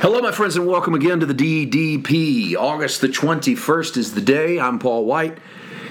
[0.00, 2.54] Hello, my friends, and welcome again to the DDP.
[2.54, 4.60] August the 21st is the day.
[4.60, 5.38] I'm Paul White.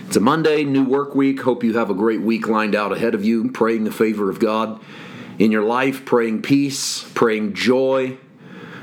[0.06, 1.42] It's a Monday, new work week.
[1.42, 3.50] Hope you have a great week lined out ahead of you.
[3.50, 4.80] Praying the favor of God
[5.40, 8.16] in your life, praying peace, praying joy,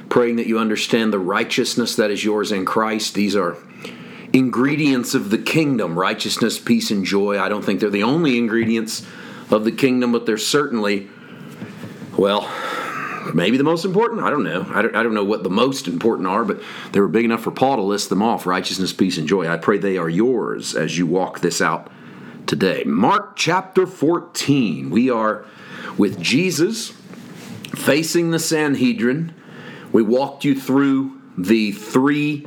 [0.09, 3.15] praying that you understand the righteousness that is yours in Christ.
[3.15, 3.57] These are
[4.33, 7.41] ingredients of the kingdom righteousness, peace, and joy.
[7.41, 9.07] I don't think they're the only ingredients
[9.53, 11.09] of the kingdom, but they're certainly,
[12.19, 12.51] well,
[13.35, 14.23] maybe the most important.
[14.23, 14.67] I don't know.
[14.71, 16.61] I don't, I don't know what the most important are, but
[16.93, 19.49] they were big enough for Paul to list them off righteousness, peace, and joy.
[19.49, 21.91] I pray they are yours as you walk this out
[22.47, 22.85] today.
[22.85, 24.91] Mark chapter 14.
[24.91, 25.45] We are
[25.97, 26.91] with Jesus
[27.75, 29.35] facing the Sanhedrin.
[29.93, 32.47] We walked you through the three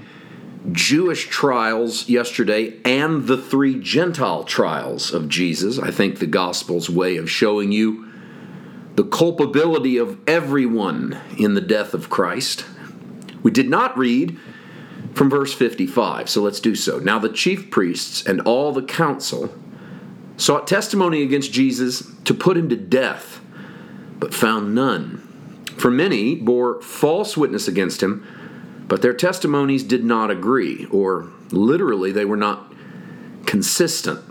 [0.71, 5.77] Jewish trials yesterday and the three Gentile trials of Jesus.
[5.79, 8.04] I think the gospel's way of showing you
[8.95, 12.65] the culpability of everyone in the death of Christ.
[13.43, 14.39] We did not read
[15.13, 16.99] from verse 55, so let's do so.
[16.99, 19.53] Now the chief priests and all the council
[20.37, 23.41] sought testimony against Jesus to put him to death,
[24.19, 25.21] but found none.
[25.77, 28.25] For many bore false witness against him,
[28.87, 32.73] but their testimonies did not agree, or literally, they were not
[33.45, 34.21] consistent.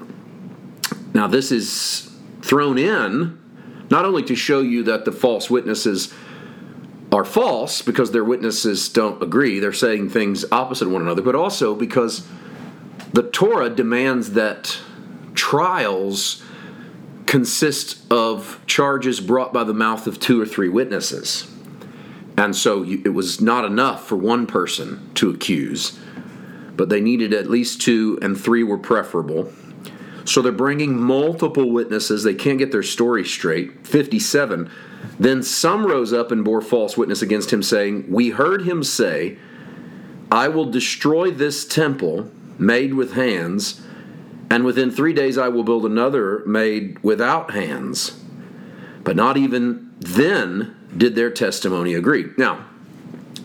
[1.15, 2.11] Now, this is
[2.43, 3.39] thrown in
[3.95, 6.13] not only to show you that the false witnesses
[7.13, 11.77] are false because their witnesses don't agree, they're saying things opposite one another, but also
[11.77, 12.27] because
[13.13, 14.77] the Torah demands that
[15.35, 16.43] trials
[17.27, 21.49] consist of charges brought by the mouth of two or three witnesses.
[22.37, 25.97] And so it was not enough for one person to accuse,
[26.75, 29.53] but they needed at least two, and three were preferable.
[30.25, 32.23] So they're bringing multiple witnesses.
[32.23, 33.87] They can't get their story straight.
[33.87, 34.71] 57.
[35.19, 39.39] Then some rose up and bore false witness against him, saying, We heard him say,
[40.31, 43.83] I will destroy this temple made with hands,
[44.51, 48.21] and within three days I will build another made without hands.
[49.03, 52.31] But not even then did their testimony agree.
[52.39, 52.65] Now,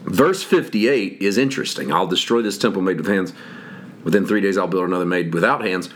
[0.06, 1.92] verse 58 is interesting.
[1.92, 3.34] I'll destroy this temple made with hands.
[4.04, 5.90] Within three days I'll build another made without hands.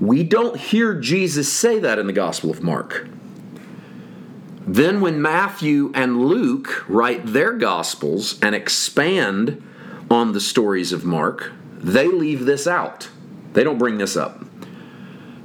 [0.00, 3.08] We don't hear Jesus say that in the Gospel of Mark.
[4.66, 9.62] Then, when Matthew and Luke write their Gospels and expand
[10.10, 13.08] on the stories of Mark, they leave this out.
[13.52, 14.44] They don't bring this up.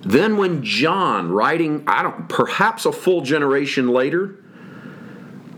[0.01, 4.43] Then, when John, writing, I don't, perhaps a full generation later,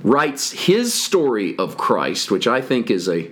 [0.04, 3.32] writes his story of Christ, which I think is a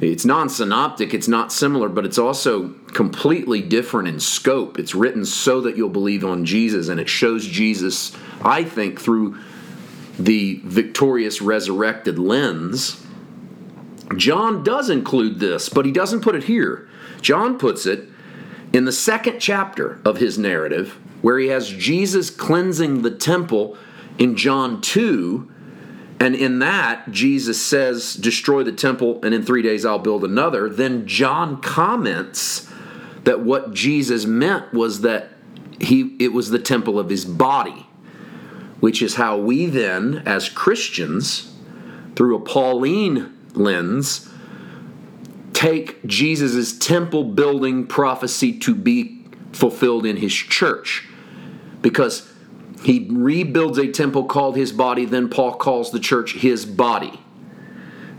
[0.00, 4.78] it's non-synoptic, it's not similar, but it's also completely different in scope.
[4.78, 9.38] It's written so that you'll believe on Jesus and it shows Jesus, I think through
[10.18, 13.02] the victorious resurrected lens.
[14.16, 16.88] John does include this, but he doesn't put it here.
[17.22, 18.08] John puts it
[18.72, 23.76] in the second chapter of his narrative where he has Jesus cleansing the temple
[24.18, 25.50] in John 2
[26.18, 30.68] and in that, Jesus says, Destroy the temple, and in three days I'll build another.
[30.68, 32.70] Then John comments
[33.24, 35.30] that what Jesus meant was that
[35.78, 37.86] he it was the temple of his body,
[38.80, 41.54] which is how we then, as Christians,
[42.14, 44.30] through a Pauline lens,
[45.52, 51.06] take Jesus' temple building prophecy to be fulfilled in his church.
[51.82, 52.32] Because
[52.86, 57.18] he rebuilds a temple called his body, then Paul calls the church his body.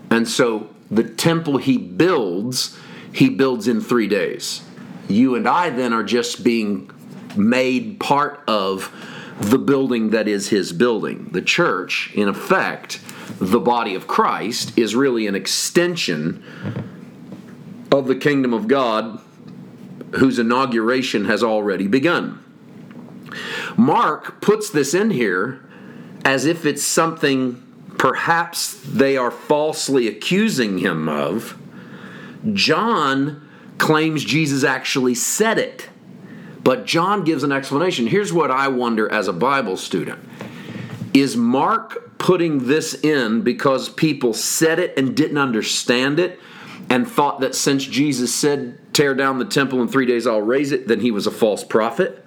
[0.09, 2.77] And so the temple he builds,
[3.13, 4.63] he builds in three days.
[5.07, 6.91] You and I then are just being
[7.33, 8.91] made part of
[9.39, 11.29] the building that is his building.
[11.31, 13.00] The church, in effect,
[13.39, 16.44] the body of Christ, is really an extension
[17.89, 19.22] of the kingdom of God
[20.16, 22.44] whose inauguration has already begun.
[23.77, 25.63] Mark puts this in here
[26.25, 27.63] as if it's something
[27.97, 31.57] perhaps they are falsely accusing him of.
[32.53, 33.47] John
[33.77, 35.89] claims Jesus actually said it,
[36.63, 38.07] but John gives an explanation.
[38.07, 40.19] Here's what I wonder as a Bible student
[41.13, 46.39] Is Mark putting this in because people said it and didn't understand it?
[46.89, 50.71] And thought that since Jesus said, Tear down the temple in three days, I'll raise
[50.71, 52.25] it, then he was a false prophet?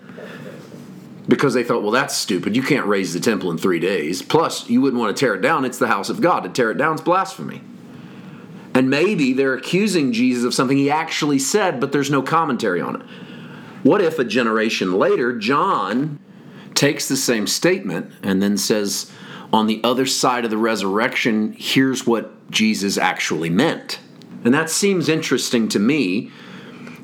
[1.30, 2.56] Because they thought, well, that's stupid.
[2.56, 4.20] You can't raise the temple in three days.
[4.20, 5.64] Plus, you wouldn't want to tear it down.
[5.64, 6.40] It's the house of God.
[6.40, 7.62] To tear it down is blasphemy.
[8.74, 13.00] And maybe they're accusing Jesus of something he actually said, but there's no commentary on
[13.00, 13.06] it.
[13.84, 16.18] What if a generation later, John
[16.74, 19.12] takes the same statement and then says,
[19.52, 24.00] on the other side of the resurrection, here's what Jesus actually meant.
[24.44, 26.32] And that seems interesting to me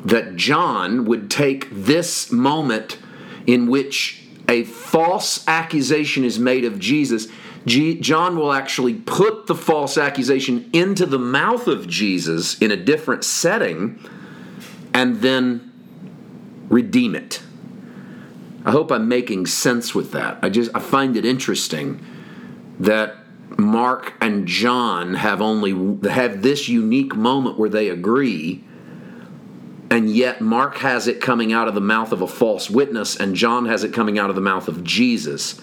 [0.05, 2.99] that John would take this moment
[3.47, 7.29] in which a false accusation is made of Jesus.
[7.65, 12.77] G- John will actually put the false accusation into the mouth of Jesus in a
[12.77, 13.99] different setting
[14.95, 15.73] and then
[16.69, 17.43] redeem it.
[18.65, 20.39] I hope I'm making sense with that.
[20.43, 22.05] I just I find it interesting
[22.81, 23.17] that
[23.59, 25.73] Mark and John have only
[26.11, 28.65] have this unique moment where they agree
[29.91, 33.35] and yet Mark has it coming out of the mouth of a false witness and
[33.35, 35.61] John has it coming out of the mouth of Jesus.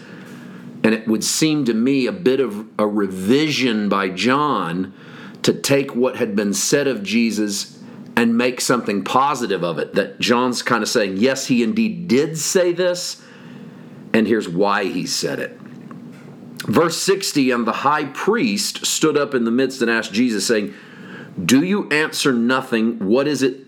[0.84, 4.94] And it would seem to me a bit of a revision by John
[5.44, 7.80] to take what had been said of Jesus
[8.16, 9.94] and make something positive of it.
[9.96, 13.22] That John's kind of saying, yes, he indeed did say this,
[14.14, 15.58] and here's why he said it.
[16.66, 20.74] Verse 60 And the high priest stood up in the midst and asked Jesus, saying,
[21.44, 23.00] Do you answer nothing?
[23.00, 23.68] What is it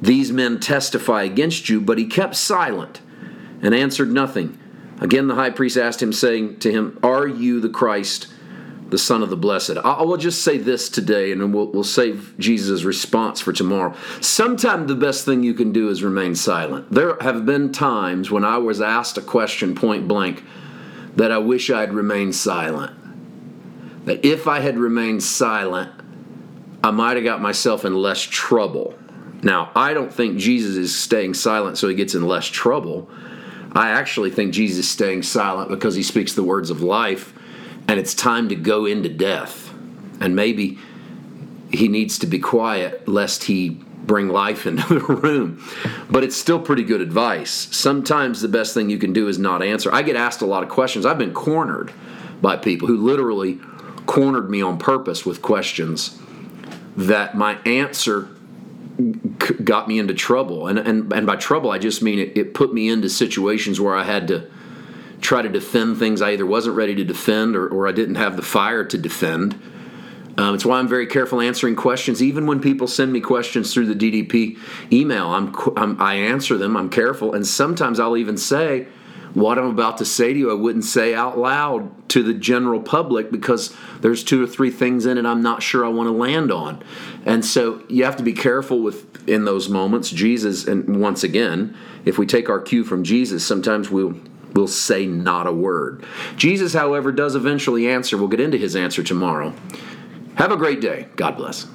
[0.00, 1.80] these men testify against you?
[1.80, 3.00] But he kept silent
[3.62, 4.58] and answered nothing.
[5.00, 8.26] Again, the high priest asked him, saying to him, Are you the Christ,
[8.88, 9.76] the Son of the Blessed?
[9.78, 13.94] I will just say this today, and we'll, we'll save Jesus' response for tomorrow.
[14.20, 16.90] Sometimes the best thing you can do is remain silent.
[16.90, 20.42] There have been times when I was asked a question point blank
[21.14, 22.96] that I wish I'd remained silent.
[24.06, 25.92] That if I had remained silent,
[26.82, 28.98] I might have got myself in less trouble.
[29.42, 33.08] Now, I don't think Jesus is staying silent so he gets in less trouble.
[33.72, 37.32] I actually think Jesus is staying silent because he speaks the words of life
[37.86, 39.72] and it's time to go into death.
[40.20, 40.78] And maybe
[41.70, 45.64] he needs to be quiet lest he bring life into the room.
[46.10, 47.50] But it's still pretty good advice.
[47.50, 49.92] Sometimes the best thing you can do is not answer.
[49.92, 51.06] I get asked a lot of questions.
[51.06, 51.92] I've been cornered
[52.42, 53.60] by people who literally
[54.06, 56.18] cornered me on purpose with questions
[56.96, 58.28] that my answer
[59.64, 60.66] got me into trouble.
[60.66, 63.94] And, and, and by trouble, I just mean it, it put me into situations where
[63.94, 64.50] I had to
[65.20, 68.36] try to defend things I either wasn't ready to defend or, or I didn't have
[68.36, 69.60] the fire to defend.
[70.36, 72.22] Um, it's why I'm very careful answering questions.
[72.22, 74.56] Even when people send me questions through the DDP
[74.92, 76.76] email, I'm, I'm, i answer them.
[76.76, 78.86] I'm careful, and sometimes I'll even say
[79.40, 80.50] what I'm about to say to you.
[80.50, 85.06] I wouldn't say out loud to the general public because there's two or three things
[85.06, 86.82] in it I'm not sure I want to land on,
[87.24, 90.10] and so you have to be careful with in those moments.
[90.10, 94.14] Jesus, and once again, if we take our cue from Jesus, sometimes we'll
[94.54, 96.04] will say not a word.
[96.36, 98.16] Jesus, however, does eventually answer.
[98.16, 99.54] We'll get into his answer tomorrow.
[100.36, 101.08] Have a great day.
[101.16, 101.66] God bless.